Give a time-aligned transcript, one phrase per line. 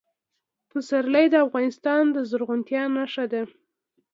[0.69, 3.41] پسرلی د افغانستان د زرغونتیا نښه ده.